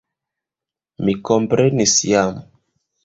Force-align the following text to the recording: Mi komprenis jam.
Mi 1.05 1.15
komprenis 1.29 1.95
jam. 2.13 2.41